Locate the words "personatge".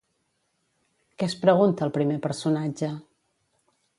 2.25-2.93